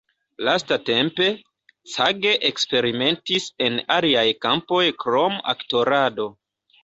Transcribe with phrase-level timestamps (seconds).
[0.47, 1.25] Lastatempe,
[1.95, 6.27] Cage eksperimentis en aliaj kampoj krom aktorado.